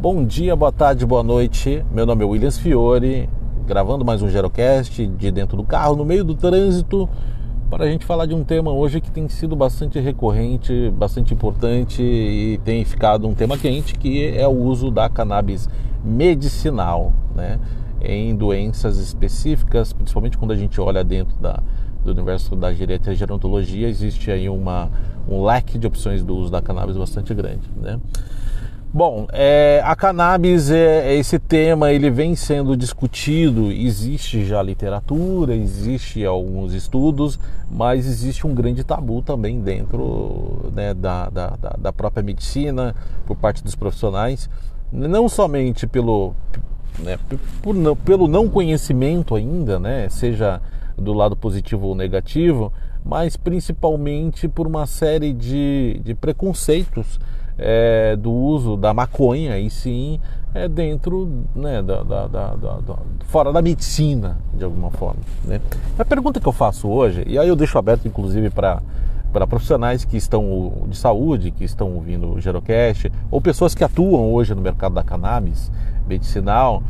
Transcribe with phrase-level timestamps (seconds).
[0.00, 1.84] Bom dia, boa tarde, boa noite.
[1.92, 3.28] Meu nome é Williams Fiore,
[3.66, 7.06] gravando mais um Gerocast de dentro do carro, no meio do trânsito,
[7.68, 12.02] para a gente falar de um tema hoje que tem sido bastante recorrente, bastante importante
[12.02, 15.68] e tem ficado um tema quente, que é o uso da cannabis
[16.02, 17.60] medicinal, né?
[18.00, 21.62] Em doenças específicas, principalmente quando a gente olha dentro da,
[22.02, 24.90] do universo da geriatria e gerontologia, existe aí uma,
[25.28, 28.00] um leque de opções do uso da cannabis bastante grande, né?
[28.92, 36.24] Bom, é, a cannabis, é, esse tema, ele vem sendo discutido, existe já literatura, existe
[36.24, 37.38] alguns estudos,
[37.70, 42.92] mas existe um grande tabu também dentro né, da, da, da própria medicina,
[43.26, 44.50] por parte dos profissionais,
[44.90, 46.34] não somente pelo,
[46.98, 47.16] né,
[47.62, 50.60] por, pelo não conhecimento ainda, né, seja
[50.98, 52.72] do lado positivo ou negativo,
[53.04, 57.18] mas principalmente por uma série de, de preconceitos
[57.58, 60.18] é, do uso da maconha e sim
[60.54, 65.60] é dentro né, da, da, da, da, fora da medicina de alguma forma né?
[65.98, 68.82] a pergunta que eu faço hoje e aí eu deixo aberto inclusive para
[69.32, 74.32] para profissionais que estão de saúde que estão ouvindo o Gerocast ou pessoas que atuam
[74.32, 75.70] hoje no mercado da cannabis
[76.08, 76.82] medicinal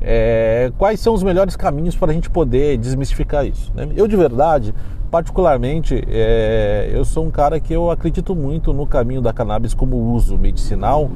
[0.00, 3.88] é, quais são os melhores caminhos para a gente poder desmistificar isso né?
[3.96, 4.74] eu de verdade
[5.10, 9.96] particularmente, é, eu sou um cara que eu acredito muito no caminho da cannabis como
[9.96, 11.10] uso medicinal,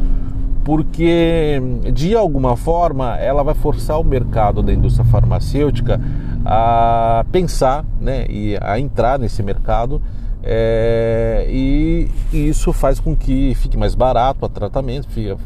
[0.65, 1.61] porque
[1.93, 6.01] de alguma forma ela vai forçar o mercado da indústria farmacêutica
[6.45, 10.01] a pensar né, e a entrar nesse mercado.
[10.45, 15.37] É, e, e isso faz com que fique mais barato o tratamento, fica,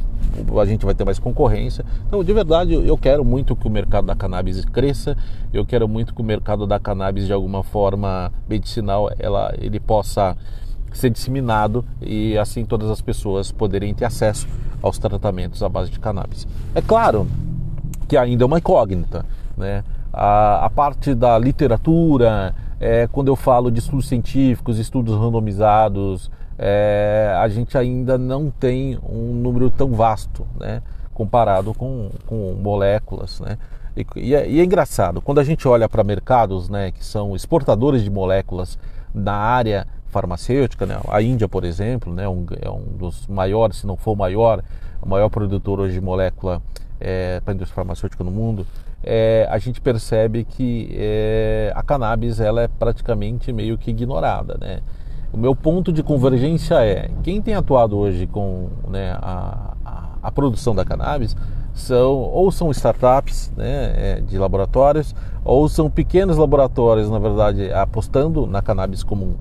[0.61, 1.85] a gente vai ter mais concorrência.
[2.07, 5.17] Então, de verdade, eu quero muito que o mercado da cannabis cresça,
[5.53, 10.37] eu quero muito que o mercado da cannabis, de alguma forma medicinal, ela, ele possa
[10.93, 14.47] ser disseminado e assim todas as pessoas poderem ter acesso
[14.83, 16.47] aos tratamentos à base de cannabis.
[16.75, 17.27] É claro
[18.09, 19.25] que ainda é uma incógnita,
[19.57, 19.85] né?
[20.13, 27.35] A, a parte da literatura, é, quando eu falo de estudos científicos, estudos randomizados, é,
[27.39, 33.59] a gente ainda não tem um número tão vasto, né, comparado com, com moléculas, né.
[33.97, 37.35] E, e, é, e é, engraçado, quando a gente olha para mercados, né, que são
[37.35, 38.79] exportadores de moléculas
[39.15, 43.87] na área farmacêutica, né, a Índia, por exemplo, né, um, é um dos maiores, se
[43.87, 44.63] não for o maior,
[45.03, 46.63] o maior produtor hoje de molécula
[47.01, 48.67] é, para a indústria farmacêutica no mundo,
[49.03, 54.81] é, a gente percebe que é, a cannabis ela é praticamente meio que ignorada, né?
[55.33, 60.33] O meu ponto de convergência é quem tem atuado hoje com né, a, a, a,
[60.33, 61.37] produção da cannabis
[61.75, 65.15] são ou são startups né, é, de laboratórios
[65.45, 69.37] ou são pequenos laboratórios, na verdade, apostando na cannabis como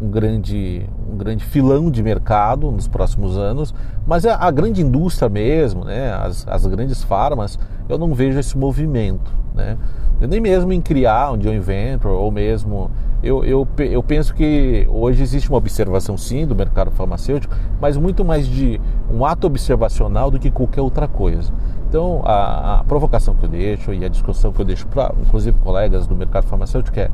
[0.00, 3.74] um, grande, um grande filão de mercado nos próximos anos,
[4.06, 8.56] mas a, a grande indústria mesmo, né, as, as grandes farmas, eu não vejo esse
[8.56, 9.32] movimento.
[9.54, 9.76] Né?
[10.20, 12.90] Eu nem mesmo em criar um joint venture ou mesmo
[13.22, 18.24] eu, eu, eu penso que hoje existe uma observação sim do mercado farmacêutico, mas muito
[18.24, 18.80] mais de
[19.12, 21.52] um ato observacional do que qualquer outra coisa.
[21.88, 25.58] Então, a, a provocação que eu deixo e a discussão que eu deixo para, inclusive,
[25.64, 27.10] colegas do mercado farmacêutico é: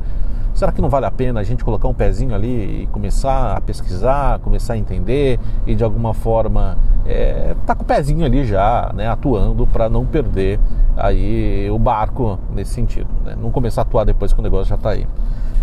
[0.55, 3.61] será que não vale a pena a gente colocar um pezinho ali e começar a
[3.61, 8.91] pesquisar, começar a entender e de alguma forma é, tá com o pezinho ali já,
[8.95, 10.59] né, atuando para não perder
[10.97, 13.35] aí o barco nesse sentido, né?
[13.39, 15.05] não começar a atuar depois que o negócio já está aí.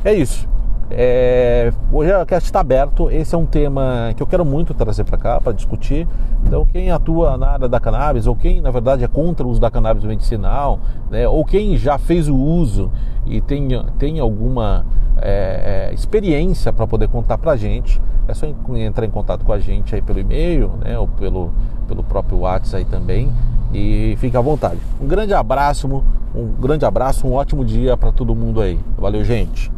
[0.04, 0.46] É isso.
[0.94, 3.10] É, hoje a cast está aberto.
[3.10, 6.06] Esse é um tema que eu quero muito trazer para cá para discutir.
[6.44, 9.60] Então, quem atua na área da cannabis, ou quem na verdade é contra o uso
[9.60, 10.78] da cannabis medicinal,
[11.10, 12.90] né, ou quem já fez o uso
[13.26, 14.84] e tem, tem alguma
[15.16, 19.52] é, é experiência para poder contar para a gente, é só entrar em contato com
[19.52, 21.52] a gente aí pelo e-mail, né, ou pelo,
[21.88, 23.32] pelo próprio WhatsApp aí também.
[23.72, 24.78] E fique à vontade.
[25.00, 25.88] Um grande abraço,
[26.34, 28.78] um grande abraço, um ótimo dia para todo mundo aí.
[28.98, 29.72] Valeu, gente.